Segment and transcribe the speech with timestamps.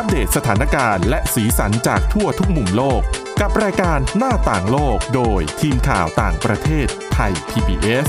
[0.00, 3.00] อัปเดตสถานการณ์และสีสันจากทั่วทุกมุมโลก
[3.40, 8.08] กับรายการหน้าต่างโลกโดยทีมข่าวต่างประเทศไทย PBS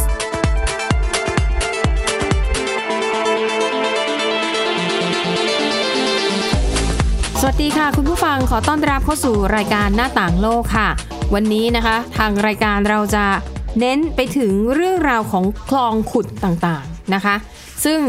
[7.39, 10.89] สวัสดีค่ะ คุณผู้ฟังขอต้อนรับเข้าสู่รายการหน้าต่างโลกค่ะ
[11.33, 13.25] วันนี้นะคะ ทางรายการเราจะ
[13.79, 17.35] เน้นไปถึงเรื่องราวของคลองขุดต่างๆนะคะ
[17.85, 18.01] ซึ่ง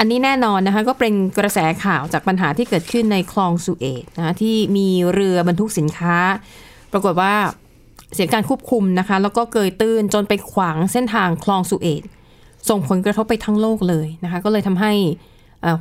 [0.00, 6.16] อันนี้แน่นอนนะคะก็เป็นกระแสข่าวจากปัญหาที่เกิดขึ้นในคลองสุเอตนะคะที่มีเรือบรรทุกสินค้า
[6.92, 7.32] ปรากฏว่า
[8.14, 12.02] เสียการควบคุมนะคะ แล้วก็เกยตื้นจนไปขวางเส้นทางคลองสุเอต
[12.68, 14.92] ส่งผลกระทบไปทั้งโลกเลยนะคะ ก็เลยทำให้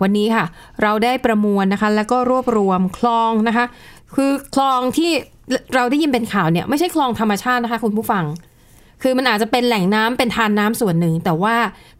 [0.02, 0.46] วันนี้ค่ะ
[0.82, 3.66] เราได้ประมวลนะคะ แล้วก็รวบรวมคลองนะคะ
[4.16, 5.12] คือคลองที่
[5.76, 8.26] เราได้ยินเป็นข่าวเนี่ย ไม่ใช่คลองธรรมชาตินะคะ คุณผู้ฟัง
[9.02, 11.56] คือมันอาจจะเป็นแหล่งน้ำเป็นทานน้ำส่วนหนึ่ง แต่ว่า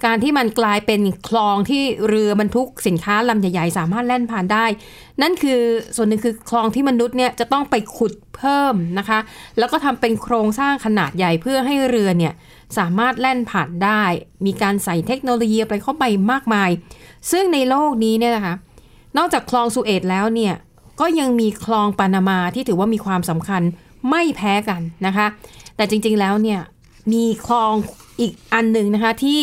[0.06, 4.66] การที่มันกลายเป็นคลองที่เรือบรรทุกสินค้าลำใหญ่ ๆ สามารถแล่นผ่านได้
[5.22, 5.62] นั่นคือ
[5.96, 9.20] ส่วนหนึ่งคือคลองที่มนุษย์เนี่ยจะต้องไปขุดเพิ่มนะคะ
[9.58, 12.34] แล้วก็ทำเป็นโครงสร้างขนาดใหญ่เพื่อให้เรือเนี่ย
[12.78, 14.04] สามารถแล่นผ่านได้
[14.46, 16.70] มีการใส่เทคโนโลยีไปเข้าไปมากมาย
[17.32, 18.56] ซึ่งในโลกนี้เนี่ยนะคะ
[19.18, 20.54] นอกจากคลองสุเอตแล้วเนี่ย
[21.00, 23.62] ก็ยังมีคลองปานามาที่ถือว่ามีความสำคัญ
[24.10, 25.28] ไม่แพ้กันนะคะ
[25.76, 26.60] แต่จริงๆแล้วเนี่ย
[27.12, 27.74] มีคลอง
[28.20, 29.42] อีกอันหนึ่งนะคะที่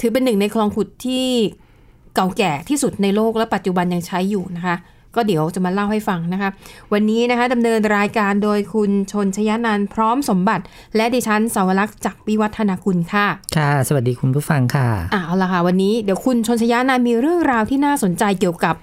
[0.00, 1.26] ถือเป็นหนึ่งในคลองขุดที่
[2.14, 4.76] เก่าแก่ที่สุดในโลกและปัจจุบันยังใช้อยู่นะคะ
[5.14, 6.50] ก็เดี๋ยวจะมาเล่าให้ฟังนะคะ
[6.92, 10.64] วันนี้นะคะดำเนินรายการโดยคุณชนชยานันท์พร้อมสมบัติ
[10.96, 13.26] และดิฉันสาวรักษ์จากวิวัฒนาคุณค่ะ
[13.56, 18.74] ค่ะ สวัสดีคุณผู้ฟังค่ะอะเอาละค่ะ วันนี้เดี๋ยวคุณชนชยานามีเรื่องราวที่น่าสนใจเกี่ยวกับ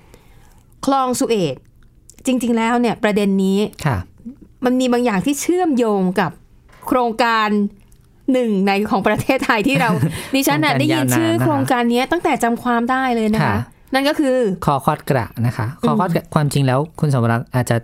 [0.85, 1.55] คลองสุเอต
[2.25, 3.97] จริง ๆ แล้วเนี่ยประเด็นนี้ค่ะ
[4.65, 6.31] มันมีบางอย่างที่เชื่อมโยงกับ
[6.87, 7.47] โครงการ
[8.33, 9.89] หนึ่งในของประเทศไทยที่เรา
[10.35, 13.57] ดิฉันน่ะโครงการได้ยินชื่อยาวนานนะคะโครงการนี้ตั้งแต่จำความได้เลยนะคะค่ะ
[13.93, 17.77] นั่นก็คือคอคอดกระนะคะคอคอดกระความจริงแล้วคุณสมรักษ์อาจจะ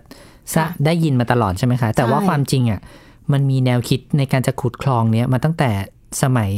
[0.54, 2.80] ทราบค่ะได้ยินมาตลอดใช่ไหมคะ แต่ว่าใช่ความจริงอะ
[3.32, 5.70] มันมีแนวคิดในการจะขุดคลองเนี้ยมาตั้งแต่
[6.22, 6.50] สมัย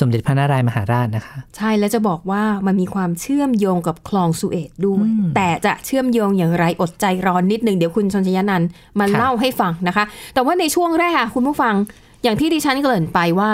[0.00, 8.68] สมเด็จพระนารายณ์มหาราชนะคะ ใช่แล้วจะบอกว่ามันมีความเชื่อมโยงกับคลองสุเอตด้วยอืมแต่จะเชื่อมโยงอย่างไรอดใจรอนนิดหนึ่งเดี๋ยวคุณชนชยานันท์
[8.98, 11.74] มาค่ะเล่าให้ฟังนะคะ แต่ว่าในช่วงแรกค่ะคุณผู้ฟัง
[12.22, 13.52] อย่างที่ดิฉันเกริ่นไปว่า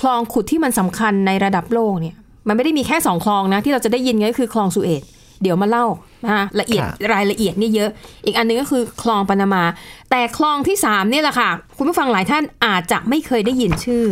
[0.00, 2.16] คลองขุดที่มันสำคัญในระดับโลกเนี่ย
[2.48, 5.02] มันไม่ได้มีแค่สองคลองนะที่เราจะได้ยินก็คือคลองสุเอต
[5.42, 5.86] เดี๋ยวมาเล่า
[6.24, 7.90] นะคะละเอียดรายละเอียดนี่เยอะ
[8.24, 9.62] อีกอันหนึงก็คือคลองปานามา
[10.10, 14.04] แต่คลองที่สามเนี่ยแหละค่ะ คุณผู้ฟังหลายท่านอาจจะไม่เคยได้ยินชื่อ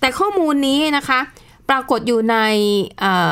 [0.00, 1.20] แต่ข้อมูลนี้นะคะ
[1.68, 2.36] ปรากฏอยู่ใน
[3.00, 3.30] เอ่อ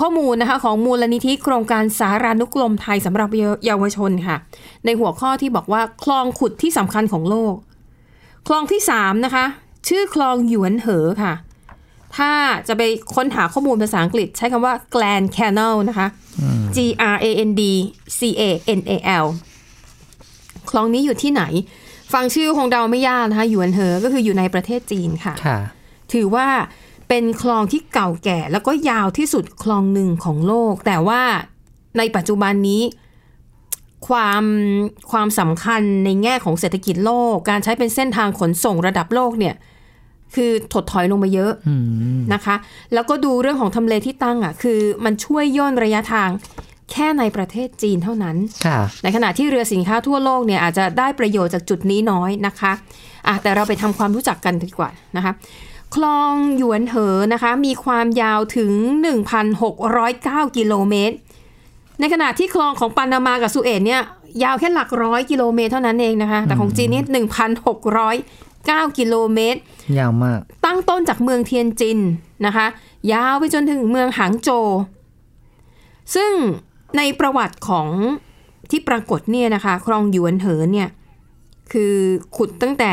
[0.00, 3.28] ข้อมูลนะคะของมูลนิธิโครงการสารานุกรมไทยสำหรับ
[3.66, 4.36] เยาวชนค่ะ
[4.84, 7.54] ในหัวข้อที่บอกว่าคลองขุดที่สำคัญของโลก
[8.48, 9.44] คลองที่สามนะคะ
[9.88, 11.34] ชื่อคลองหยวนเหอค่ะ
[12.16, 12.30] ถ้า
[12.68, 12.82] จะไป
[13.14, 16.06] ค้นหาข้อมูลภาษาอังกฤษ ใช้คำว่า Grand Canal นะคะ
[16.76, 16.78] G
[17.14, 17.62] R A N D
[18.18, 18.42] C A
[18.78, 18.92] N A
[19.24, 19.26] L
[20.70, 21.42] คลองนี้อยู่ที่ไหน
[22.12, 25.58] ฟังชื่อคงเดาไม่ยากนะคะหยวนเหอก็คืออยู่ในประเทศจีนค่ะค่ะ
[26.12, 26.48] ถือว่า
[27.08, 31.22] เป็นคลองที่เก่าแก่ แล้วก็ยาวที่สุดคลองหนึ่งของโลก แต่ว่า
[31.98, 32.82] ในปัจจุบันนี้
[34.08, 34.44] ความ
[35.10, 39.54] ความสำคัญในแง่ของเศรษฐกิจโลก การใช้เป็นเส้นทางขนส่งระดับโลกเนี่ย
[40.34, 41.74] คือถดถอยลงมาเยอะอื
[42.18, 42.56] มนะคะ
[42.94, 46.28] แล้วก็ดูเรื่องของทำเลที่ตั้งอะ คือมันช่วยย่นระยะทาง
[46.92, 52.72] แค่ในประเทศจีนเท่านั้นค่ะในขณะที่เรือสินค้าทั่วโลกเนี่ยอาจจะได้ประโยชน์จากจุดนี้น้อยนะคะ
[53.26, 55.32] อะแต่เราไปทำความรู้จักกันดีกว่านะคะ
[55.94, 58.72] คลองหยวนเหอนะคะ มีความยาวถึง
[59.40, 61.16] 1,609 กิโลเมตร
[62.00, 64.02] ในขณะที่คลองของปานามากับสุเอตเนี่ย
[64.44, 67.24] ยาวแค่หลักร้อยกิโลเมตรเท่านั้นเองนะคะ แต่ของจีนนี่
[68.16, 69.60] 1,609 กิโลเมตร
[69.98, 71.98] ยาวมาก ตั้งต้นจากเมืองเทียนจิน
[72.46, 72.66] นะคะ
[73.12, 74.68] ยาวไปจนถึงเมืองหางโจว
[76.14, 76.32] ซึ่ง
[76.96, 77.88] ในประวัติของ
[78.70, 80.88] ที่ปรากฏเนี่ยนะคะ คลองหยวนเหอเนี่ย
[81.72, 81.94] คือ
[82.36, 82.92] ขุดตั้งแต่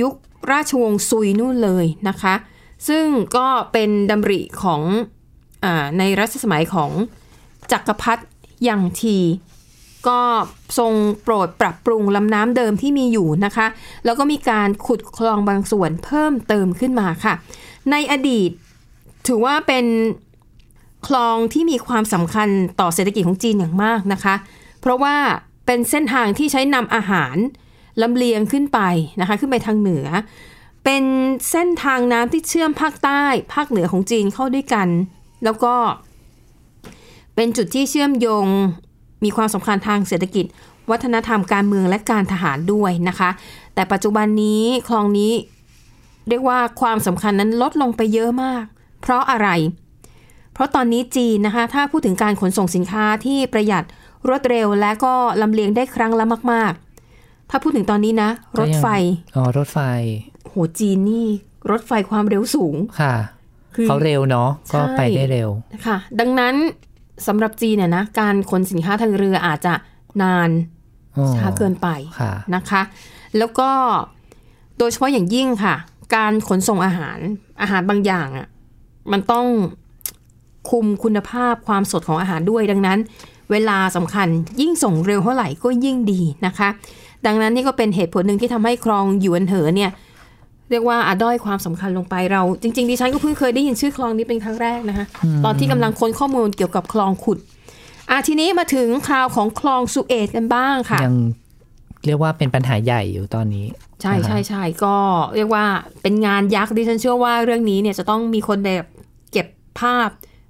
[0.00, 0.12] ยุค
[0.50, 2.34] ราชวงศ์ซุยนู่นเลยนะคะ
[2.88, 3.06] ซึ่ง
[3.36, 4.82] ก็เป็นดำริของ
[5.64, 5.66] อ
[5.98, 6.90] ในรัชสมัยของ
[7.72, 8.24] จักรพรรดิ
[8.68, 9.18] ยังที
[10.08, 10.20] ก็
[10.78, 10.92] ทรง
[11.22, 13.66] โปรดปรับปรุงลำน้ำเดิมที่มีอยู่นะคะ
[14.04, 17.34] แล้วก็มีการขุดคลองบางส่วนเพิ่มเติมขึ้นมาค่ะ
[17.90, 18.50] ในอดีต
[19.26, 19.86] ถือว่าเป็น
[21.06, 22.48] คลองที่มีความสำคัญ
[22.80, 24.34] ต่อเศรษฐกิจของจีนอย่างมากนะคะ
[24.80, 25.16] เพราะว่า
[25.66, 27.36] เป็นเส้นทางที่ใช้นำอาหาร
[28.02, 28.80] ลำเลียงขึ้นไป
[29.20, 30.06] นะคะ ขึ้นไปทางเหนือ
[30.84, 31.04] เป็น
[31.50, 33.22] เส้นทางน้ำที่เชื่อมภาคใต้
[33.54, 34.88] ภาคเหนือของจีนเข้าด้วยกัน
[35.44, 35.74] แล้วก็
[37.34, 38.46] เป็นจุดที่เชื่อมโยง
[39.24, 40.46] มีความสำคัญทางเศรษฐกิจ
[40.90, 43.30] วัฒนธรรมการเมืองและการทหารด้วยนะคะ
[43.74, 45.32] แต่ปัจจุบันนี้คลองนี้
[46.28, 48.64] เรียกว่าความสำคัญนั้นลดลงไปเยอะมาก
[49.02, 49.48] เพราะอะไร
[50.52, 53.84] เพราะตอนนี้จีนนะคะ ถ้าพูดถึงการขนส่งสินค้าที่ประหยัด
[54.28, 56.89] รวดเร็วและก็ลำเลียงได้ครั้งละมาก ๆ
[57.50, 58.30] ถ้าพูดถึงตอนนี้นะ
[58.60, 58.86] รถไฟ
[59.36, 59.78] อ๋อ รถไฟ
[60.48, 61.26] โห จีนนี่
[61.70, 63.14] รถไฟความเร็วสูง ค่ะ
[63.74, 65.48] คือเขาเร็วเนาะ ก็ใช่ไปได้เร็ว
[65.86, 66.54] ค่ะ ดังนั้น
[67.26, 69.74] สำหรับจีนเนี่ยนะ การขนสินค้าทางเรืออาจจะ
[70.22, 70.50] นาน
[71.16, 71.88] อ๋อช้าเกินไป
[72.20, 72.82] ค่ะนะคะ
[73.38, 73.70] แล้วก็
[74.78, 75.74] โดยเฉพาะอย่างยิ่งค่ะ
[76.14, 77.18] การขนส่งอาหาร
[77.60, 78.46] อาหารบางอย่างอะ่ะ
[79.12, 79.46] มันต้อง
[80.70, 82.98] คุมคุณภาพความสดของอาหารด้วย ดังนั้น
[83.50, 84.28] เวลาสำคัญ
[84.60, 86.68] ยิ่งส่งเร็วเท่าไหร่ก็ยิ่งดีนะคะ
[87.26, 89.90] ดังนั้นนี่ก็เป็นเหตุผลหนึ่งที่ทำให้คลองหยวนเหอเนี่ย
[90.70, 95.06] เรียกว่าอาด้อยความสำคัญลงไปเราจริงๆดิฉันก็เพิ่งเคยได้ยินชื่อคลองนี้เป็นครั้งแรกนะคะ
[95.44, 97.38] ตอนที่กำลังค้นข้อมูลเกี่ยวกับคลองขุด
[98.10, 101.16] อะทีนี้มาถึงคราวของคลองสุเอตกันบ้างค่ะยัง
[102.06, 103.66] เรียกว่าเป็นปัญหาใหญ่อยู่ตอนนี้
[104.02, 104.94] ใช่ใช่ใช่ก็
[105.34, 105.64] เรียกว่า
[106.02, 108.84] เป็นงานยักษ์ดิฉันเชื่อว่าเรื่องนี้เนี่ยจะต้องมีคนแบบ
[109.32, 109.46] เก็บ
[109.80, 110.08] ภาพ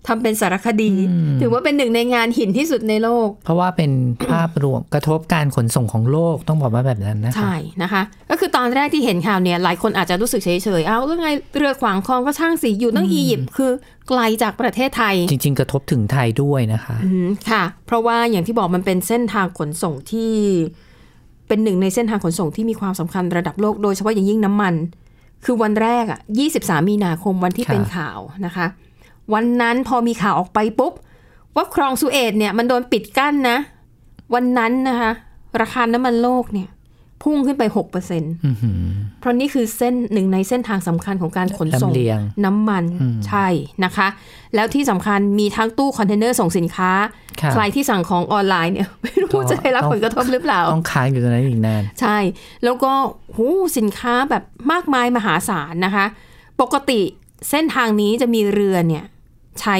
[0.08, 0.92] ทำเป็นสารคดี
[1.40, 3.90] ถือว่าเป็นหนึ่งในงานหินที่สุดในโลก เพราะว่าเป็น
[4.30, 10.50] ภาพรวมกระทบการขนส่งของโลกต้องบอกว่าแบบนั้นนะคะใช่นะคะ ก็คือตอนแรกที่เห็นข่าวเนี่ยหลายคนอาจจะรู้สึกเฉ
[10.80, 13.70] ยๆเอาเรื่องไงเรือขวางคลองก็ช่างสิอยู่ตั้งอียิปต์คือ
[14.08, 20.32] ไกลจากประเทศไทย จริง ๆ กระทบถึงไทยด้วยนะคะอืมค่ะ เพราะว่าอย่างที่บอกมันเป็นเส้นทางขนส่งที่
[21.48, 24.74] เป็นหนึ่งในเส้นทางขนส่งที่มีความสำคัญระดับโลกโดยเฉพาะอย่างยิ่งน้ำมัน
[25.44, 26.20] คือวันแรกอะ
[26.54, 28.66] 23 มีนาคมวันที่ค่ะเป็นข่าวนะคะ
[29.34, 30.92] วันนั้นพอมีข่าวออกไปปุ๊บ
[31.56, 33.58] ว่าคลองสุเอตเนี่ยมันโดนปิดกั้นนะ
[34.34, 35.10] วันนั้นนะคะ
[35.60, 36.68] ราคาน้ำมันโลกเนี่ย
[37.22, 42.84] พุ่งขึ้นไป6%เอื้อหือเพราะนี่คือเส้นหนึ่งในเส้นทางสำคัญของการขนส่งลำเลียงน้ำมัน
[43.28, 43.46] ใช่
[43.84, 44.08] นะคะ
[44.54, 46.90] แล้วที่สำคัญมีทั้งตู้คอนเทนเนอร์ส่งสินค้า
[47.40, 52.18] ค่ะใครที่สั่งของออนไลน์เนี่ย ไม่รู้ก็จะได้รับต้องผลกระทบหรือเปล่าต้องค้างอยู่ตรงนั้นอีกนานใช่
[52.64, 52.92] แล้วก็
[53.36, 53.46] หูย
[53.78, 54.42] สินค้าแบบ
[54.72, 56.06] มากมายมหาศาลนะคะ
[56.60, 57.00] ปกติ
[57.50, 59.04] เส้นทางนี้จะมีเรือเนี่ย
[59.60, 59.76] ใช้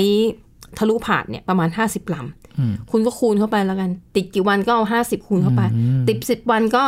[0.78, 2.16] ทะลุผ่านเนี่ยประมาณ50ล
[2.58, 5.62] อืมำคุณก็คูณเข้าไปแล้วกัน ติดกี่วันก็เอา50คูณเข้าไป
[6.08, 6.84] ติดสิบวันก็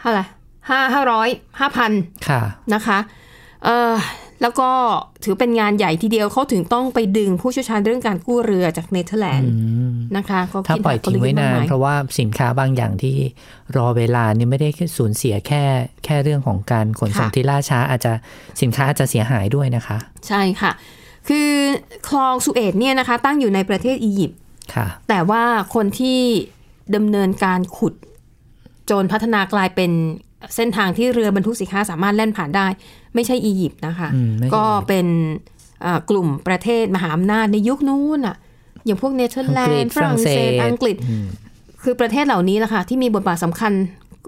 [0.00, 0.24] เท่าไหร่
[0.68, 1.28] ห้าห้าร้อย
[1.60, 1.92] ห้าพัน
[2.28, 2.42] ค่ะ
[2.74, 2.98] นะคะ
[3.64, 3.94] เอ่อ
[4.42, 4.70] แล้วก็
[5.24, 9.50] ถือเป็นงานใหญ่ทีเดียวเขาถึงต้องไปดึงผู้เชี่ยวชาญเรื่องการกู้เรือจากเนเธอร์แลนด์
[10.16, 13.16] นะคะเขาถ้าคิดปล่อยหกทิ้งไว้ลยุทธ์นามกนมยเพราะว่าสินค้าบางอย่างที่
[13.76, 15.62] รอเวลาเนี่ยไม่ได้แค่สูญเสียแค่
[16.04, 18.12] แค่เรื่องของการขนส่งค่ะที่ล่าช้าอาจจะ
[18.62, 19.98] สินค้าอาจจะเสียหายด้วยนะคะ
[20.28, 20.72] ใช่ค่ะ
[21.28, 21.50] คือ
[22.08, 24.38] คลองสุเอตเนี่ยนะคะ ตั้งอยู่ในประเทศอียิปต์
[24.74, 25.42] ค่ะแต่ว่า
[25.74, 26.20] คนที่
[26.94, 27.94] ดำเนินการขุด
[28.90, 29.90] จนพัฒนากลายเป็น
[30.56, 32.66] เส้นทางที่เรือบรรทุกสินค้าสามารถแล่นผ่านได้
[33.14, 35.06] ไม่ใช่อียิปต์นะคะอืมไม่ใช่ก็เป็น
[35.84, 38.36] อ่ากลุ่มประเทศมหาอำนาจในยุคนู้นอะ
[38.84, 40.96] อย่างพวกเนเธอร์แลอังกฤนษด์ฝรั่งเศสฝรั่งเศสอังกฤษ
[41.82, 43.72] คือประเทศเหล่านี้แหละค่ะที่มีบทบาทสำคัญ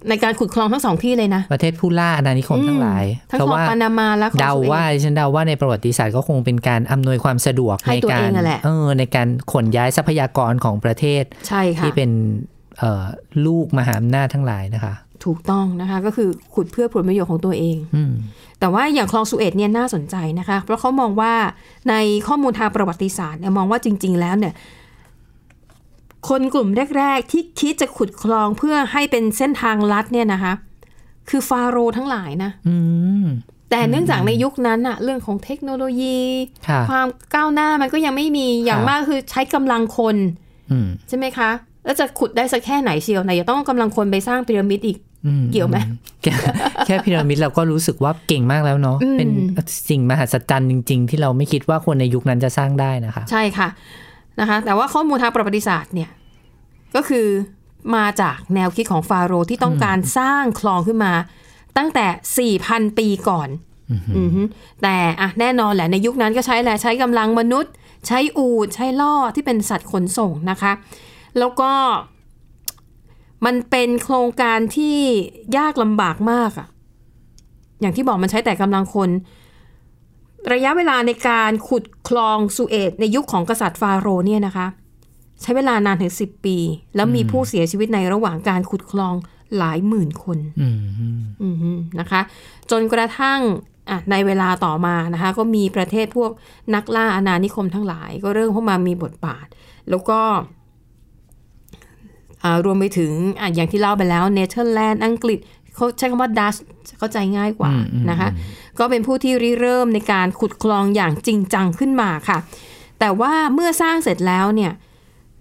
[0.09, 12.11] ในการขุดคลองทั้งสองที่เลยนะ ประเทศผู้ล่าอาณานิคมทั้งหลายทั้งเพราะคลองว่าปานามาและคลองเดาสุเอตว่าดิฉันเดาว่าในประวัติศาสตร์ก็คงเป็นการอำนวยความสะดวกให้ในตัวกาเอรงอะแหละเออในการขนย้ายทรัพยากรของประเทศใช่ค่ะที่เป็น
[12.79, 13.05] เอ่อ
[13.47, 18.13] ลูกมหาอำนาจทั้งหลายนะคะ ถูกต้องนะคะ ก็คือขุดเพื่อผลประโยชน์ของตัวเองอืม
[18.61, 21.33] แต่ว่าอย่างคลองสุเอตเนี่ยน่าสนใจนะคะ เพราะเขามองว่า
[21.89, 21.95] ใน
[22.29, 24.55] ข้อมูลทางประวัติศาสตร์เนี่ยมองว่าจริง ๆ แล้วเนี่ย
[26.29, 26.69] คนกลุ่ม
[26.99, 30.53] แรก ๆ ที่คิดจะขุดคลองเพื่อให้เป็นเส้นทางลัดเนี่ยนะคะ
[31.29, 32.77] คือฟาโรห์ทั้งหลายนะอื
[33.25, 33.27] ม
[33.71, 36.19] แต่เนื่องจากในยุคนั้นอะเรื่องของเทคโนโลยี
[36.69, 40.17] ค่ะความก้าวหน้ามันก็ยังไม่มีอย่างครับมากคือใช้กำลังคน
[40.71, 41.51] อืมใช่ไหมคะ
[41.85, 45.77] แล้วจะขุดได้สักแค่ไหนเชียวไหนจะต้องเอากำลังคนไปสร้างพีระมิดอีกอืมเกี่ยวไหม
[46.23, 46.33] แค่
[46.87, 49.29] แค่พีระมิดเราก็รู้สึกว่าเก่งมากแล้วเนาะอืมเป็น
[49.89, 53.69] สิ่งมหัศจรรย์จริง ๆ ที่เราไม่คิดว่าคนในยุคนั้นจะสร้างได้นะคะ ใช่ค่ะ
[54.41, 56.11] นะคะแต่ว่าข้อมูลทางประวัติศาสตร์เนี่ย
[56.95, 57.27] ก็คือ
[57.97, 61.13] มาจากแนวคิดของฟาโรห์ที่ต้องการสร้างคลองขึ้นมา
[61.77, 63.49] ตั้งแต่ 4,000 ปีก่อน
[63.91, 64.43] อือฮึ
[64.83, 67.73] แต่อะแน่นอนแหละในยุคนั้นก็ใช้แหละใช้กำลังมนุษย์
[68.07, 70.73] ใช้อูดใช้ล่อที่เป็นสัตว์ขนส่งนะคะ
[71.39, 71.73] แล้วก็
[73.47, 74.99] มันเป็นโครงการที่
[75.57, 76.69] ยากลำบากมากอะ
[77.81, 79.11] อย่างที่บอกมันใช้แต่กำลังคน
[80.53, 84.67] ระยะเวลาในการขุดคลองสุเอตในยุคของกษัตริย์ฟาโรห์เนี่ยนะคะ
[85.43, 86.57] ใช้เวลานานถึง10ปี
[86.97, 89.15] แล้วมีผู้เสียชีวิตในระหว่างการขุดคลอง
[89.59, 90.77] หลายหมื่นคนอืม
[91.43, 92.21] อือฮึนะคะ
[92.71, 93.41] จนกระทั่ง
[93.91, 96.31] อะในเวลาต่อมานะคะ ก็มีประเทศพวก
[96.75, 99.47] นักล่าอาณานิคมทั้งหลาย ก็เริ่มเข้ามามีบทบาท
[99.91, 100.21] แล้วก็
[102.43, 105.39] อ่ารวมไปถึงอะอย่างที่เล่าไปแล้วเนเธอร์แลนด์อังกฤษ
[105.75, 106.57] เขาใช้คำว่าดัช
[106.99, 107.73] เข้าใจง่ายกว่า
[108.11, 108.29] นะคะ
[108.79, 112.39] ก็เป็นผู้ที่ริเริ่มในการขุดคลองอย่างจริงจังขึ้นมาค่ะ
[112.99, 114.73] แต่ว่าเมื่อสร้างเสร็จแล้วเนี่ย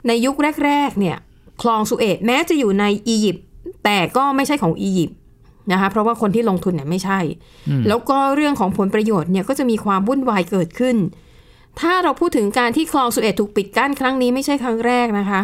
[0.08, 1.17] ในยุคแรกๆเนี่ย
[1.62, 3.44] คลองสุเอตแม้จะอยู่ในอียิปต์
[3.84, 5.17] แต่ก็ไม่ใช่ของอียิปต์
[5.72, 7.20] นะคะเพราะว่าคนที่ลงทุนเนี่ยไม่ใช่
[7.88, 10.98] แล้วก็เรื่องของผลประโยชน์เนี่ยก็จะมีความวุ่นวายเกิดขึ้น
[11.79, 15.41] ถ้าเราพูดถึงการที่คลองสุเอตถูกปิดกั้นครั้งนี้ไม่ใช่ครั้งแรกนะคะ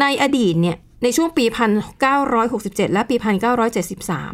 [0.00, 1.44] ในอดีตเนี่ยในช่วงปี
[2.20, 3.16] 1967 และปี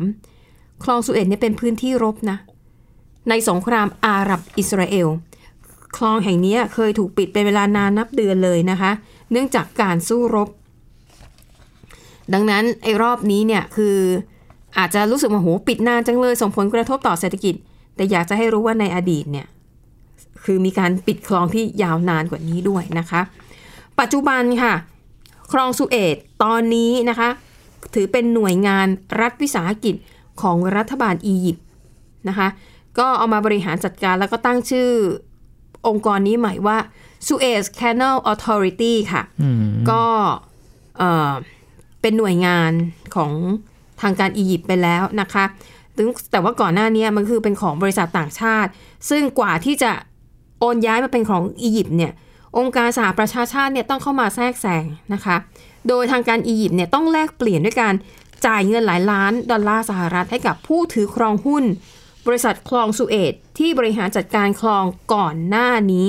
[0.03, 2.39] 1973 คลองสุเอตเนี่ยเป็นพื้นที่รบนะ
[3.29, 5.09] ในสงครามอาหรับอิสราเอล
[5.97, 8.91] คลองแห่งนี้เคยถูกปิดเป็นเวลานานนับเดือนเลยนะคะ
[9.31, 10.49] เนื่องจากการสู้รบ
[12.35, 13.97] ดังนั้นไอ้รอบนี้เนี่ยคือ
[14.79, 17.55] อาจจะรู้สึกว่าโหปิดนานจังเลย ส่งผลกระทบต่อเศรษฐกิจ
[17.97, 19.47] แต่อยากจะให้รู้ว่าในอดีตเนี่ย
[20.45, 23.21] คือมีการปิดคลองที่ยาวนานกว่านี้ด้วยนะคะ
[24.01, 24.75] ปัจจุบันค่ะ
[25.53, 27.29] คลองสุเอตตอนนี้นะคะ
[27.95, 28.87] ถือเป็นหน่วยงาน
[29.21, 29.95] รัฐวิสาหกิจ
[30.43, 31.65] ของรัฐบาลอียิปต์
[32.29, 32.49] นะคะ
[32.99, 34.91] ก็เอามาบริหารจัดการแล้วก็ตั้งชื่อ
[35.89, 36.79] องค์กรนี้ใหม่ว่า
[37.27, 40.05] Suez Canal Authority ค่ะอืมก็
[40.99, 41.33] เอ่อ
[42.01, 42.73] เป็นหน่วยงาน
[43.15, 43.33] ของ
[44.03, 45.45] ทางการอียิปต์ไปแล้วนะคะ
[45.97, 48.71] ถึงแต่ว่าก่อนหน้านี้มันคือเป็นของบริษัทต่างชาติ
[49.11, 49.93] ซึ่งกว่าที่จะ
[50.61, 52.13] โอนย้ายมาเป็นของอียิปต์เนี่ย
[52.59, 54.85] องค์การสหประชาชาติเนี่ยต้องเข้ามาแทรกแซง
[55.15, 55.37] นะคะ
[55.89, 57.95] โดยทางการอียิปต์เนี่ยต้องแลกเปลี่ยนด้วยการ
[58.47, 61.65] จ่ายเงินหลายล้านดอลลาร์สหรัฐให้กับผู้ถือครองหุ้น
[62.27, 66.09] บริษัทคลองสุเอตที่บริหารจัดการคลองก่อนหน้านี้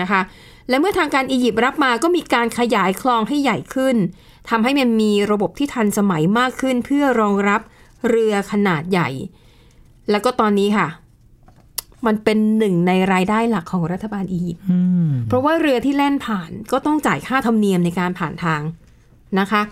[0.00, 0.20] นะคะ
[0.68, 3.96] และเมื่อทางการอียิปต์รับมาก็มีการขยายคลองให้ใหญ่ขึ้น
[4.50, 7.60] ทำให้มันมีระบบที่ทันสมัยมากขึ้นเพื่อรองรับ
[8.08, 9.08] เรือขนาดใหญ่
[10.10, 10.88] แล้วก็ตอนนี้ค่ะ
[12.06, 18.60] มันเป็นหนึ่งในรายได้หลักของรัฐบาลอียิปต์อืมเพราะว่าเรือที่แล่นผ่านก็ต้องจ่ายค่าธรรมเนียมในการผ่านทาง
[19.40, 19.62] นะคะ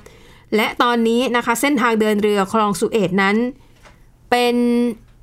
[0.57, 3.37] และตอนนี้นะคะ เส้นทางเดินเรือคลองสุเอตนั้น
[4.31, 4.57] เป็น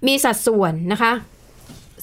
[0.05, 1.11] มีสัดส่วนนะคะ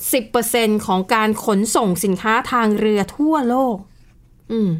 [0.02, 3.76] 10%ของการขนส่งสินค้าทางเรือทั่วโลก
[4.52, 4.70] อืม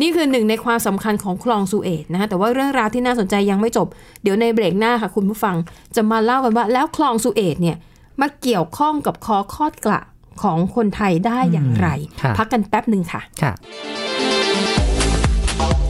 [0.00, 3.86] นี่คือหนึ่งในความสำคัญของคลองสุเอตนะคะ แต่ว่าเรื่องราวที่น่าสนใจยังไม่จบ
[4.22, 5.56] เดี๋ยวในเบรกหน้าค่ะคุณผู้ฟัง
[5.96, 7.76] จะมาเล่ากันว่า แล้วคลองสุเอตเนี่ย
[8.20, 10.00] มาเกี่ยวข้องกับคอคอดกระ
[10.42, 11.88] ของคนไทยได้อย่างไร
[12.20, 13.52] ครับพักกันแป๊บหนึ่งค่ะค่ะ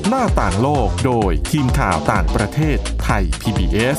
[0.09, 3.99] หน้าต่างโลกโดยทีมข่าวต่างประเทศไทย PBS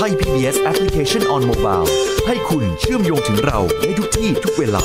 [0.00, 1.88] Thai PBS Application on Mobile
[2.26, 4.84] ให้คุณเชื่อมโยงถึงเราในทุกที่ทุกเวลา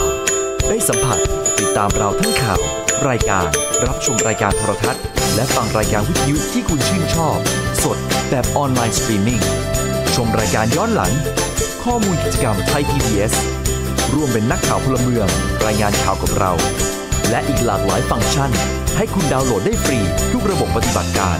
[0.68, 1.20] ได้สัมผัส
[1.60, 2.62] ติดตามเราทั้งข่าว
[3.10, 3.48] รายการ
[3.88, 5.04] รับชมรายการโทรทัศน์
[5.36, 7.38] และฟังรายการวิทยุที่คุณชื่นชอบ
[7.84, 7.98] สด
[8.30, 9.42] แบบ online streaming
[10.16, 11.12] ชมรายการย้อนหลัง
[11.84, 13.34] ข้อมูลกิจกรรมไทย PBS
[14.14, 15.28] ร่วมเป็นนักข่าวพลเมือง
[15.66, 16.52] รายงานข่าวกับเรา
[17.30, 18.52] และอีกหลากหลายฟังก์ชัน
[18.98, 20.00] ให้คุณดาวน์โหลดได้ฟรี
[20.32, 21.40] ทุกระบบปฏิบัติการ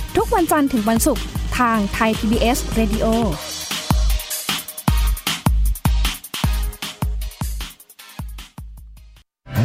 [0.15, 1.23] ทุกวันจันทร์ถึงวันศุกร์
[1.57, 3.05] ทางไทย PBS Radio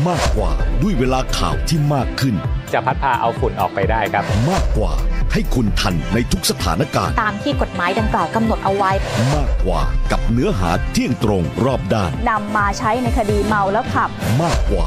[0.09, 2.35] มากกว่าด้วยเวลาข่าวที่มากขึ้น
[2.73, 4.93] จะพัดพาเอาฝุ่นออกไปได้ครับ มากกว่า
[5.33, 8.91] ให้คุณทันในทุกสถานการณ์ ตามที่กฎหมายดังกล่าวกำหนดเอาไว้
[9.35, 14.11] มากกว่ากับเนื้อหาเที่ยงตรงรอบด้านนำมาใช้ในคดีเมาแล้วขับ
[14.43, 14.87] มากกว่า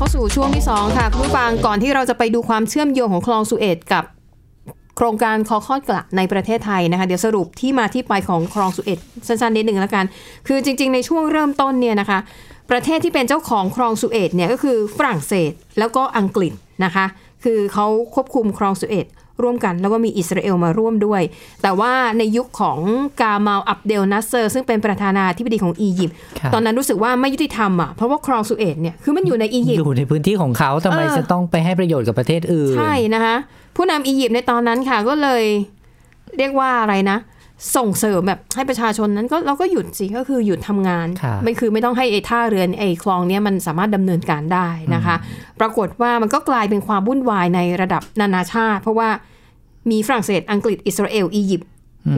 [0.00, 4.04] เข้าสู่ช่วงที่ 2 ค่ะ คุณผู้ฟังก่อนที่เราจะไปดูความเชื่อมโยงของคลองสุเอตกับ
[4.96, 10.04] โครงการคอคอดกระในประเทศไทยนะคะ เดี๋ยวสรุปที่มาที่ไปของคลองสุเอตสั้นๆนิดหนึ่งแล้วกัน
[10.46, 12.18] คือจริง ๆ ในช่วงเริ่มต้นเนี่ยนะคะ
[12.70, 16.52] ประเทศที่เป็นเจ้าของคลองสุเอตเนี่ยก็คือฝรั่งเศสแล้วก็อังกฤษ
[16.84, 17.04] นะคะ
[17.44, 19.06] คือเขาควบคุมคลองสุเอต
[19.42, 21.22] ร่วมกัน แล้วก็มีอิสราเอลมาร่วมด้วย
[21.62, 22.78] แต่ว่าในยุคของ
[23.20, 33.36] กามาลอับเดลนัสเซอร์ ซึ่งเป็นประธานาธิบดีของอียิปต์ครับตอนนั้นรู้สึกว่าไม่ยุติธรรมอะเพราะว่าคลองสุเอตเนี่ยคือมันอยู่ในอียิปต์อยู่ในพื้นที่ของเขาทำไมเออจะต้องไปให้ประโยชน์กับประเทศอื่นใช่นะคะ
[33.76, 35.44] ผู้นำอียิปต์ในตอนนั้นค่ะก็เลย
[36.38, 37.18] เรียกว่าอะไรนะ
[37.76, 45.16] ส่งเสริมแบบให้ประชาชนนั้นก็เราก็หยุดสิก็คือหยุดทำงานครับไม่คือไม่ต้องให้ไอ้ท่าเรือไอ้คลองเนี้ยมันสามารถดำเนินการได้นะคะ
[45.60, 49.08] ปรากฏว่ามันก็กลายเป็นความวุ่นวายในระดับนานาชาติ เพราะว่า
[49.90, 51.68] มีฝรั่งเศสอังกฤษอิสราเอลอียิปต์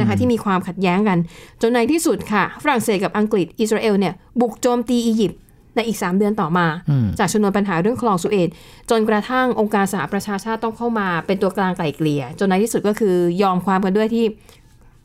[0.01, 1.19] นะคะที่มีความขัดแย้งกัน
[1.63, 5.39] จนในที่สุดค่ะ ฝรั่งเศสกับอังกฤษอิสราเอลเนี่ยบุกโจมตีอียิปต์
[5.77, 8.49] ในอีก 3 เดือนต่อมาอืมจากชนวนปัญหาเรื่องคลองสุเอต
[8.91, 14.25] จนกระทั่งองค์การสหประชาชาติต้องเข้ามาเป็นตัวกลางไกล่เกลี่ย จนในที่สุดก็คือยอมความกันด้วยที่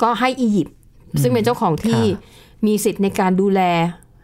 [0.01, 0.75] ก็ให้อียิปต์
[1.21, 2.01] ซึ่งเป็นเจ้าของที่
[2.67, 3.61] มีสิทธิ์ในการดูแล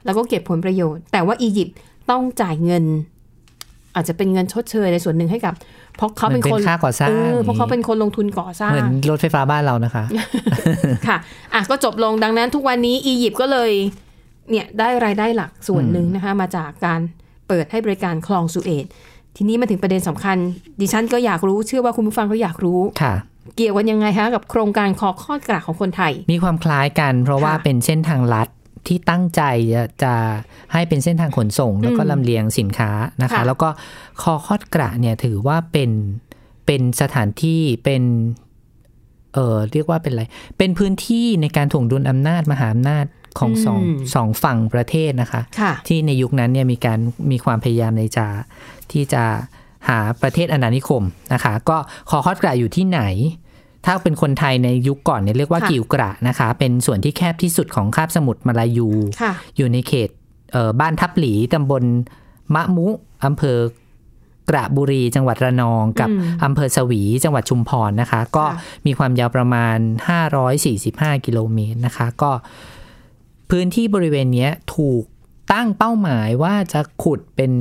[0.06, 1.76] แล้วก็เก็บผลประโยชน์ แต่ว่าอียิปต์
[2.10, 2.84] ต้องจ่ายเงิน
[3.96, 5.54] อาจจะเป็นเงินชดเชยในส่วนหนึ่งให้กับ
[5.98, 10.04] เพราะเขาเป็นเหมืคอนนเป็นค่าก่อสร้างเเพราะเขาเป็นคนลงทุนก่อสร้าเหมืงอนรถไฟฟ้าบ้านเรานะคะ
[11.08, 11.18] ค่ะ
[11.54, 13.72] อะก็จบลงดังนั้น ทุกวันนี้อียิปต์ก็เลย
[14.50, 17.00] เนี่ยได้รายได้หลักส่วนหนึ่งนะคะ มาจากการ
[17.48, 18.86] เปิดให้บริการคลองสุเอต
[19.36, 20.38] ทีนี้มาถึงประเด็นสำคัญ
[20.82, 23.14] ดิฉันก็อยากรู้เชื่อว่าคุณผู้ฟังก็อยากรู้ค่ะ
[23.56, 28.50] เกี่ยวกันยังไงคะกับโครงการคอคอดกระของคนไทย มีความคล้ายกัน เพราะว่าค่ะเป็นเส้นทางลัด
[28.88, 29.42] ที่ตั้งใจ
[29.76, 30.14] จะจะ
[30.74, 33.70] ให้เป็นเส้นทางขนส่ง แล้วก็อืมลำเลียงสินค้านะคะค่ะแล้วก็
[34.22, 35.92] คอคอดกระเนี่ยถือว่าเป็น
[36.66, 38.04] เป็นสถานที่เป็น
[39.34, 40.24] เออเรียกว่าเป็นอะไร
[40.58, 43.06] เป็นพื้นที่ในการถ่วงดุลอำนาจมหาอำนาจ
[43.40, 43.82] ของสอง
[44.16, 47.00] สองฝั่งประเทศนะคะค่ะที่ในยุคนั้นเนี่ยมีการ
[47.32, 48.28] มีความพยายามในจะ
[48.92, 49.24] ที่จะ
[49.88, 51.78] หาประเทศอาณานิคมนะคะ ก็
[52.10, 53.02] คอคอดกระอยู่ที่ไหน
[53.86, 58.90] ถ้าเป็นคนไทยในยุคก่อนเนี่ยเรียกว่าค่ะกิวกระนะคะ เป็นส่วนที่แคบที่สุดของคาบสมุทรมาลายู
[59.22, 60.10] ค่ะอยู่ในเขต
[60.52, 61.84] เอ่อบ้านทับหลีตำบล
[62.56, 62.88] มะมุ
[63.26, 63.58] อำเภอ
[64.50, 69.78] กระบุรีจังหวัดระนองกับอืมอำเภอสวีจังหวัดชุมพรนะคะ ก็ค่ะมีความยาวประมาณ
[70.52, 72.32] 545 กิโลเมตรนะคะ ก็
[73.50, 75.04] พื้นที่บริเวณเนี้ยถูก
[75.54, 77.52] ตั้งเป้าหมายว่าจะขุดเป็น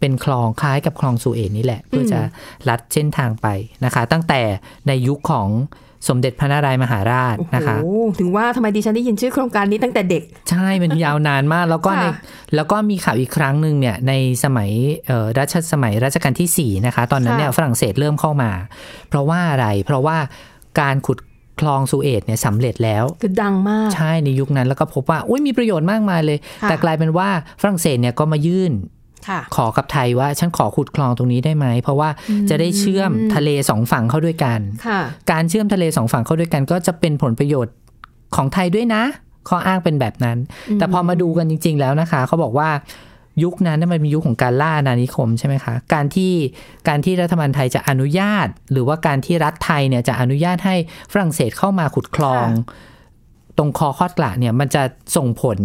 [0.00, 2.20] เป็นคลองคล้ายกับคลองสุเอตนี่แหละ เพื่อจะ
[2.68, 3.46] ลัดเส้นทางไป
[3.84, 4.40] นะคะ ตั้งแต่
[4.88, 5.48] ในยุคของ
[6.08, 7.76] สมเด็จพระนารายมหาราชโอ้โหนะคะ
[8.20, 12.12] ถึงว่าทำไมดิฉันได้ยินชื่อโครงการนี้ตั้งแต่เด็ก ใช่มันยาวนานมาก แล้วก็ในค่ะ
[12.54, 14.12] แล้วก็มีข่าวอีกครั้งหนึ่งเนี่ยใน
[14.44, 14.70] สมัย
[15.06, 18.50] เอ่อรัชสมัยรัชกาลที่4นะคะตอนนั้นเนี่ยค่ะฝรั่งเศสเริ่มเข้ามา
[19.08, 20.16] เพราะว่าอะไรเพราะว่า
[20.80, 21.18] การขุด
[21.60, 27.28] คลองสุเอตเนี่ยสำเร็จแล้ว คือดังมาก ใช่ในยุคนั้นแล้วก็พบว่าอุ้ยมีประโยชน์มากมายเลยค่ะแต่กลายเป็นว่า
[27.60, 28.97] ฝรั่งเศสเนี่ยก็มายื่นค่ะ
[29.56, 32.10] ขอกับไทยว่าฉันขอขุดคลองตรงนี้ได้ไหม เพราะว่า
[32.50, 35.00] จะได้เชื่อมทะเลสองฝั่งเข้าด้วยกันค่ะ
[35.32, 37.74] การเชื่อมทะเลสองฝั่งเข้าด้วยกัน ก็จะเป็นผลประโยชน์
[38.36, 39.02] ของไทยด้วยนะ
[39.48, 40.38] ข้ออ้างเป็นแบบนั้น
[40.74, 42.70] แต่พอมาดูกันจริง ๆ แล้วนะคะ เขาบอกว่า
[43.44, 46.32] ยุคนั้นน่ะมันเป็นยุคของการล่าอาณานิคมใช่ไหมคะ การที่
[46.88, 50.76] การที่รัฐบาลไทยจะอนุญาต หรือว่าการที่รัฐไทยเนี่ยจะอนุญาตให้
[51.12, 52.46] ฝรั่งเศสเข้ามาขุดคลอง
[53.58, 54.82] ตรงคอคอดกระเนี่ยมันจะ
[55.16, 55.58] ส่งผล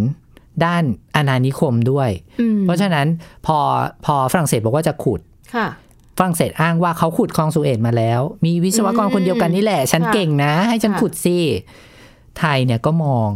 [0.64, 0.82] ด้าน
[1.16, 3.06] อาณานิคมด้วยอืมเพราะฉะนั้น
[3.46, 3.58] พอ
[4.04, 5.20] พอฝรั่งเศสบอกว่าจะขุด
[5.54, 5.68] ค่ะ
[6.18, 11.38] ฝรั่งเศสอ้างว่าเขาขุดคลองสุเอตมาแล้ว มีวิศวกรคนเดียวกันนี่แหละ ฉันค่ะเก่งนะ ให้ฉันค่ะขุดสิ
[12.38, 13.30] ไทยเนี่ยก็มอง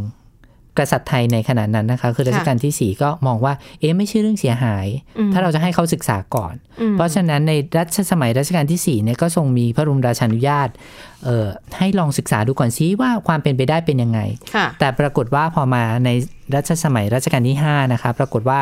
[0.78, 4.86] กษัตริย์ไทยในขณะนั้นนะคะ คือรัชกาลที่สี่ก็มองว่า เอ๊ะไม่ใช่เรื่องเสียหาย
[5.18, 10.68] อืมถ้าเราจะให้เขาศึกษาก่อนอืมเพราะฉะนั้นในรัชสมัยรัชกาลที่สี่เนี่ยก็ทรงมีพระบรมราชานุญาต
[11.24, 11.46] เอ่อ
[11.78, 14.20] ให้ลองศึกษาดูก่อนซิว่าความเป็นไปได้เป็นยังไง
[14.54, 16.10] ค่ะแต่ปรากฏว่าพอมาใน
[16.54, 18.60] รัชสมัยรัชกาลที่5นะคะปรากฏว่า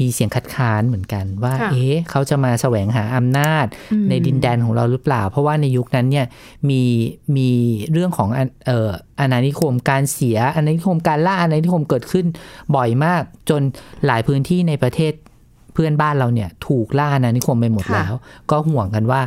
[0.00, 6.26] มีเสียงคัดค้านเหมือนกันว่าค่ะเอ๊ะเขาจะมาแสวงหาอำนาจอืมในดินแดนของเราหรือเปล่า เพราะว่าในยุคนั้นเนี่ย
[6.70, 6.82] มี
[7.36, 7.50] มี
[7.92, 12.26] เรื่องของอันเอ่ออาณานิคมการเสียอาณานิคมการล่าอาณานิคมเกิดขึ้น
[12.76, 13.62] บ่อยมาก จน
[14.06, 15.12] หลายพื้นที่ในประเทศ
[15.74, 18.14] เพื่อนบ้านเราเนี่ย ถูกล่าอาณานิคมไปหมดค่ะแล้ว
[18.50, 19.20] ก็ห่วงกันว่า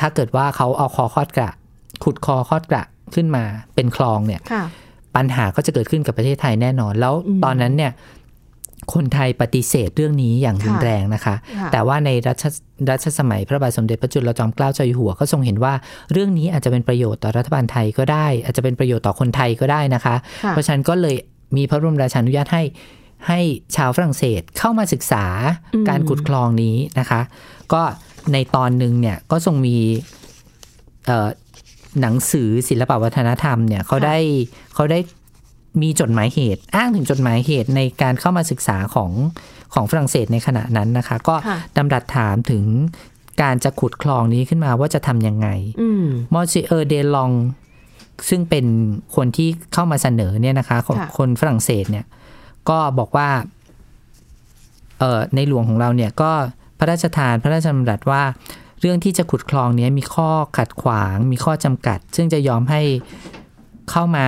[0.00, 1.50] ถ้าเกิดว่าเขาเอาคอคอดกระ
[2.04, 4.64] ขุดคอคอดกระขึ้นมาเป็นคลองเนี่ยค่ะ
[5.16, 7.92] ปัญหาก็จะเกิดขึ้นกับประเทศไทยแน่นอน แล้วอืมตอนนั้นเนี่ย
[8.94, 12.44] คนไทยปฏิเสธเรื่องนี้อย่างรุนค่ะแรงนะคะค่ะแต่ว่าในรัช
[12.90, 15.74] รัชสมัยพระบาทสมเด็จพระจุลจอมเกล้าเจ้าอยู่หัวก็ทรงเห็นว่า
[16.12, 21.16] เรื่องนี้อาจจะเป็นประโยชน์ต่อรัฐบาลไทยก็ได้ อาจจะเป็นประโยชน์ต่อคนไทยก็ได้นะคะค่ะเพราะฉะนั้นก็เลย
[21.56, 22.62] มีพระบรมราชานุญาตให้
[23.28, 23.40] ให้
[23.76, 25.24] ชาวฝรั่งเศสเข้ามาศึกษา
[25.74, 27.20] อืมการขุดคลองนี้นะคะ
[27.72, 27.82] ก็
[28.32, 29.76] ในตอนหนึ่งเนี่ยก็ทรงมี
[31.06, 31.28] เอ่อ
[32.00, 34.18] หนังสือศิลปวัฒนธรรมเนี่ยเขาได้
[34.74, 34.98] เขาได้
[35.82, 39.10] มีจดหมายเหตุ อ้างถึงจดหมายเหตุในการเข้ามาศึกษาของ
[39.74, 42.64] ของฝรั่งเศสในขณะนั้นนะคะ ก็ค่ะดำรัสถามถึง
[43.42, 45.48] การจะขุดคลองนี้ขึ้นมาว่าจะทำยังไง
[45.80, 47.30] อืมมอร์ซิเออร์เดลอง
[48.28, 48.66] ซึ่งเป็น
[49.16, 52.06] คนที่เข้ามาเสนอเนี่ยนะคะคนค่ะคนฝรั่งเศสเนี่ย
[52.68, 53.28] ก็บอกว่า
[55.02, 56.32] ออในหลวงของเราเนี่ยก็
[56.78, 58.22] พระราชทานพระราชดำรัสว่า
[58.80, 62.82] เรื่องที่จะขุดคลองเนี้ยมีข้อขัดขวาง มีข้อจำกัด ซึ่งจะยอมให้
[63.90, 64.26] เข้ามา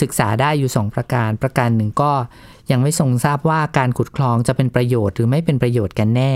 [0.00, 2.12] ศึกษาได้อยู่สองประการ ประการหนึ่งก็
[2.70, 6.32] ยังไม่ทรงทราบว่าการขุดคลองจะเป็นประโยชน์หรือไม่เป็นประโยชน์กันแน่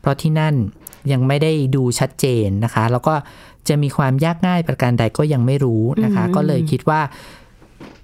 [0.00, 0.54] เพราะที่นั่น
[1.12, 3.14] ยังไม่ได้ดูชัดเจนนะคะ แล้วก็
[3.68, 7.00] จะมีความยากง่ายประการใดก็ยังไม่รู้นะคะอืมก็เลยคิดว่า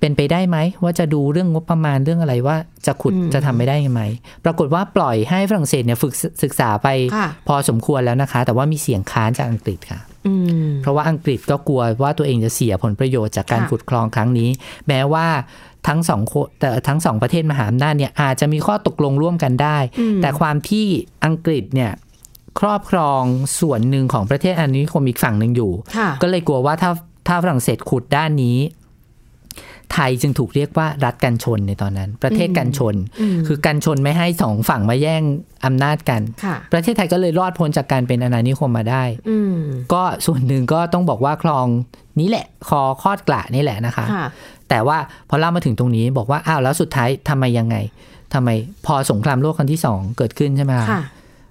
[0.00, 4.02] เป็นไปได้ไหมว่าจะดูเรื่องงบประมาณเรื่องอะไรว่าจะขุดอืมจะทำไม่ได้ไหม
[4.44, 10.13] ปรากฏว่าปล่อยให้ฝรั่งเศสเนี่ยฝึกศึกษาไปค่ะพอสมควรแล้วนะคะ แต่ว่ามีเสียงค้านจากอังกฤษค่ะอืม
[10.82, 14.48] เพราะว่าอังกฤษก็กลัวว่าตัวเองจะเสียผลประโยชน์จากการค่ะขุดคลองครั้งนี้
[14.88, 15.26] แม้ว่า
[15.88, 20.86] ทั้งสองโคแต่ทั้งสองประเทศมหาอำนาจเนี่ยอาจจะมีข้อตกลงร่วมกันได้อืมแต่ความที่
[21.24, 21.92] อังกฤษเนี่ย
[22.60, 23.22] ครอบครอง
[23.60, 26.90] ส่วนหนึ่งของประเทศอาณานิคมอีกฝั่งหนึ่งอยู่ค่ะก็เลยกลัวว่าถ้า
[27.28, 28.58] ถ้าฝรั่งเศสขุดด้านนี้
[29.92, 35.22] ไทยจึงถูกเรียกว่ารัฐกันชนในตอนนั้น ประเทศกันชนอืมคือกันชนไม่ให้สองฝั่งมาแย่ง
[35.64, 39.56] อำนาจกันค่ะประเทศไทยก็เลยรอดพ้นจากการเป็นอาณานิคมมาได้อืม
[39.92, 41.66] ก็ส่วนหนึ่งก็ต้องบอกว่าคลอง
[42.20, 44.26] นี้แหละ คอคอดกละนี่แหละนะคะค่ะ
[44.68, 47.76] แต่ว่าพอเล่ามาถึงตรงนี้บอกว่าอ้าวแล้วสุดท้ายทำไมยังไง
[48.34, 48.48] ทำไม
[48.86, 51.02] พอสงครามโลกครั้งที่สองเกิดขึ้นใช่ไหมคะค่ะ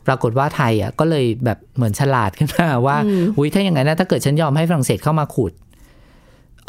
[0.08, 5.52] ปรากฏว่าไทยอะก็เลยแบบเหมือนฉลาดขึ้นมาว่าอืมอุ้ยถ้าอย่างนั้นนะถ้าเกิดฉันยอมให้ฝรั่งเศสเข้ามาขุด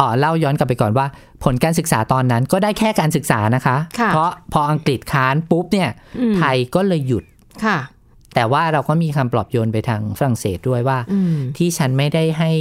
[0.01, 1.07] อ๋อเล่าย้อนกลับไปก่อนว่า
[1.45, 7.25] ผลการศึกษาตอนนั้นก็ได้แค่การศึกษานะคะค่ะเพราะพออังกฤษค้านปุ๊บเนี่ยอืมไทยก็เลยหยุด
[7.67, 7.79] ค่ะ
[8.37, 12.53] แต่ว่าเราก็มีคำปลอบโยนไปทางฝรั่งเศสด้วยว่าอืมที่ฉันไม่ได้ให้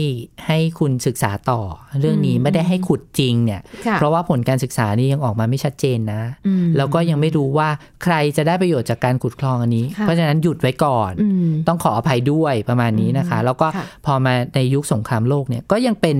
[0.47, 1.61] ให้คุณศึกษาต่อ
[1.99, 7.69] เรื่องนี้อืมไม่ได้ให้ขุดจริงเนี่ยค่ะเพราะว่าผลการศึกษานี่ยังออกมาไม่ชัดเจนนะอืมแล้วก็ยังไม่รู้ว่า
[8.03, 16.17] ใครจะได้ประโยชน์จากการขุดคลองอันนี้ค่ะเพราะฉะนั้นหยุดไว้ก่อนอืมต้องขออภัยด้วยประมาณนี้นะคะ แล้วก็ค่ะพอมาในยุคสงครามโลกเนี่ยก็ยังเป็น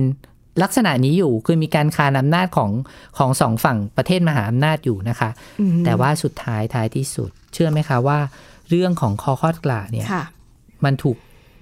[0.62, 2.70] ลักษณะนี้อยู่คือมีการคานอำนาจของ
[3.18, 8.18] ของสองฝั่งประเทศมหาอำนาจอยู่นะคะอืมแต่ว่าสุดท้ายท้ายที่สุด เชื่อไหมคะว่า
[8.68, 10.24] เรื่องของคอคอดกลาเนี่ยค่ะ
[10.84, 11.16] มันถูก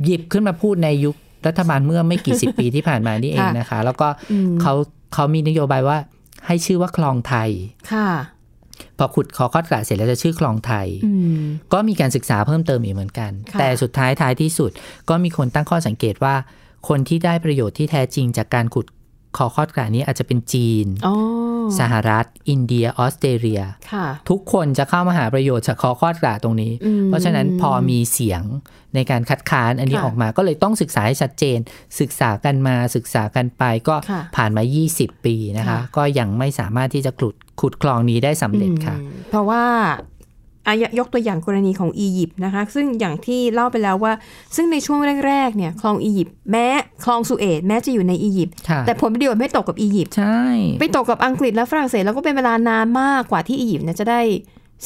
[0.04, 4.74] หยิบขึ้นมาพูดในยุครัฐบาลเมื่อไม่กี่สิบปีที่ผ่านมานี่เองนะคะ แล้วก็อืมเขา
[5.14, 5.98] เขามีนโยบายว่า
[6.46, 7.50] ให้ชื่อว่าคลองไทย
[7.92, 8.08] ค่ะ
[8.98, 14.70] พอขุดคอคอดกระเสร็จแล้วจะชื่อคลองไทยอืมก็มีการศึกษาเพิ่มเติมอีกเหมือนกันค่ะแต่สุดท้ายท้ายที่สุด
[15.08, 16.34] ก็มีคนตั้งข้อสังเกตว่า
[16.88, 18.86] คนที่ได้ประโยชน์ที่แท้จริงจากการขุด
[19.36, 21.14] คอคอดกระนี้อาจจะเป็นจีนอ๋อ
[21.80, 28.42] สหรัฐ อินเดีย ออสเตรเลียค่ะทุกคนจะเข้ามาหาประโยชน์จากคอคอดกระตรงนี้อืมเพราะฉะนั้นพอมีเสียง
[28.94, 31.58] ในการคัดค้านอันนี้ค่ะออกมา ก็เลยต้องศึกษาให้ชัดเจน
[32.00, 34.62] ศึกษากันมาศึกษากันไปก็ค่ะผ่านมา
[34.94, 40.11] 20 ปีนะคะค่ะก็ยังไม่สามารถที่จะขุดขุดคลองนี้ได้สำเร็จค่ะอืมเพราะว่าอา
[40.72, 44.12] ยยกตัวอย่างกรณีของอียิปต์นะคะ ซึ่งอย่างที่เล่าไปแล้วว่า
[44.56, 46.66] ซึ่งในช่วงแรกๆเนี่ยคลองอียิปต์แม้
[47.04, 50.42] คลองสุเอตแม้จะอยู่ในอียิปต์ค่ะแต่ผลประโยชน์ไม่ตกกับอียิปต์ใช่
[50.80, 54.20] ไปตกกับอังกฤษและฝรั่งเศสแล้วก็เป็นเวลานานมากกว่าที่อียิปต์เนี่ยจะได้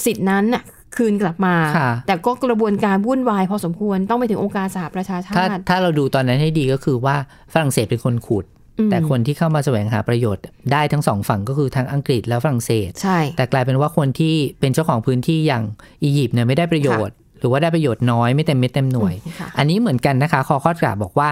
[0.04, 0.62] สิทธินั้นน่ะ
[0.96, 7.16] คืนกลับมาค่ะแต่ก็กระบวนการวุ่นวายพอสมควรต้องไปถึงองค์การสหประชาชาถ้าติถ้าเราดูตอนนั้นให้ดีก็คือว่า
[7.52, 8.55] ฝรั่งเศสเป็นคนขุดอืม
[8.90, 15.64] แต่คนที่เข้ามาแสวงหาประโยชน์ได้ทั้งสองฝั่งก็คือทั้งอังกฤษและฝรั่งเศสใช่แต่กลายเป็นว่าคนที่เป็นเจ้าของพื้นที่อย่าง
[16.02, 21.28] อียิปต์เนี่ยไม่ได้ประโยชน์ หรือว่าได้ประโยชน์น้อยไม่เต็มเม็ดเต็มหน่วยอืมค่ะอันนี้เหมือนกันนะคะคอคอดกราบบอกว่า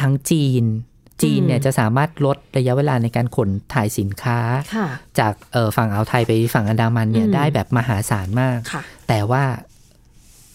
[0.00, 0.64] ทั้งจีน
[1.22, 4.38] จีนเนี่ยอืมจะสามารถลดระยะเวลาในการขนถ่ายสินค้า
[4.74, 4.86] ค่ะ
[5.18, 9.42] จากเอ่อฝั่งอ่าวไทยไปฝั่งอันดามันเนี่ยอืมได้แบบมหาศาลมากค่ะแต่ว่า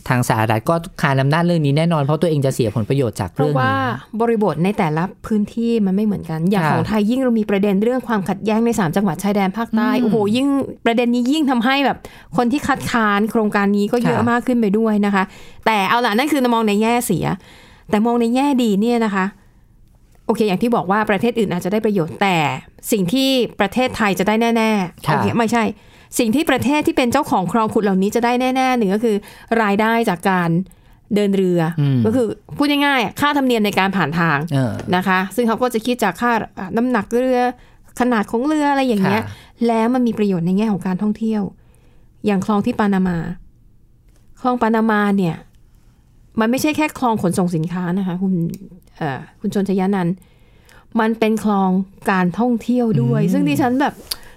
[0.07, 10.47] ทางสหรัฐก็คานอำนาจเรื่องนี้แน่นอนเพราะตัวเองจะเสียผลประโยชน์จากเพเรื่ราะองว่านี้บริบทในแต่ละพื้นที่มันไม่เหมือนกัน อย่างค่ะของไทยยิ่งเรามีประเด็นเรื่องความขัดแย้งในสามจังหวัดชายแดนภาคใต้อืมโอ้โหยิ่ง
[10.85, 11.97] ประเด็นนี้ยิ่งทำให้แบบ
[12.37, 15.23] คนที่คัดค้านโครงการนี้ก็เยอะค่ะมากขึ้นไปด้วยนะคะ
[15.65, 17.25] แต่เอาล่ะนั่นคือมองในแง่เสีย
[17.89, 19.25] แต่มองในแง่ดีเนี่ยนะคะ
[20.29, 22.37] โอเค อย่างที่บอกว่าประเทศอื่นอาจจะได้ประโยชน์แต่
[22.91, 25.63] สิ่งที่ประเทศไทยจะได้แน่ๆค่ะโอเคไม่ใช่
[26.19, 29.15] สิ่งที่ประเทศที่เป็นเจ้าของคลองขุดเหล่านี้จะได้แน่ๆหนึ่งก็คือ
[29.61, 30.49] รายได้จากการ
[31.15, 37.39] เดินเรืออมก็คือพูดง่ายๆค่าธรรมเนียมในการผ่านทางเออนะคะ ซึ่งเขาก็จะคิดจากค่าอะน้ำหนักเรือ
[37.99, 39.33] ขนาดของเรืออะไรอย่างเงี้ยค่ะ
[39.67, 41.41] แล้วมันมีประโยชน์ในแง่ของการท่องเที่ยว
[42.25, 43.17] อย่างคลองที่ปานามา
[44.41, 45.35] คลองปานามาเนี่ย
[46.39, 48.88] มันไม่ใช่แค่คลองขนส่งสินค้านะคะ คุณเอ่อ
[49.39, 50.13] คุณชนชยานันท์
[50.99, 51.69] มันเป็นคลอง
[52.11, 53.93] การท่องเที่ยวด้วย ซึ่งดิฉันแบบ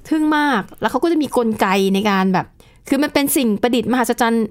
[0.09, 2.47] ทึ่งมากแล้วเขาก็จะมีกลไกในการแบบ
[2.89, 4.47] คือมันเป็นสิ่งประดิษฐ์มหัศจรรย์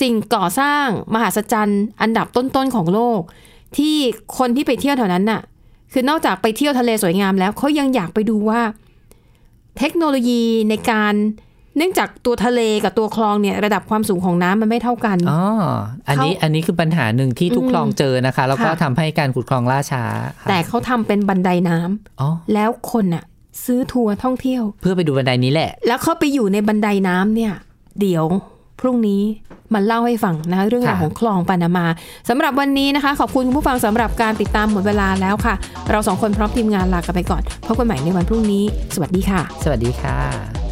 [0.00, 3.20] สิ่งก่อสร้างมหัศจรรย์อันดับต้นๆของโลก
[3.76, 3.94] ที่
[4.38, 5.40] คนที่ไปเที่ยวแถวนั้นน่ะ
[5.92, 8.60] คือนอกจากไปเที่ยวทะเลสวยงามแล้วเขายังอยากไปดูว่า
[9.78, 11.14] เทคโนโลยีในการ
[11.76, 15.42] เนื่องจากตัวทะเลกับตัวคลองเนี่ยระดับความสูงของน้ำมันไม่เท่ากันอ๋อ
[16.08, 20.04] อันนี้เขาอันนี้คือปัญหาหนึ่งที่ทุกอืมคลองเจอนะคะ แล้วก็ค่ะทำให้การขุดคลองล่าช้า
[20.40, 23.24] ค่ะแต่เขาทำเป็นบันไดน้ำอ๋อแล้วคนน่ะ
[23.64, 27.52] ซื้อทัวร์ท่องเที่ยว เพื่อไปดูบันไดนี้แหละ แล้วเข้าไปอยู่ในบันไดน้ำเนี่ย
[28.00, 28.24] เดี๋ยว
[28.80, 29.22] พรุ่งนี้
[29.74, 31.86] มาเล่าให้ฟังนะคะเรื่องราวค่ะของคลองปานามา
[32.28, 35.54] สำหรับวันนี้นะคะ ขอบคุณคุณผู้ฟังสำหรับการติดตามหมดเวลาแล้วค่ะ
[35.90, 40.71] เราสองคนพร้อมทีมงานลากันไปก่อนพบกันใหม่ในวันพรุ่งนี้ สวัสดีค่ะ สวัสดีค่ะ